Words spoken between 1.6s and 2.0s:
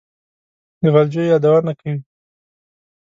کوي.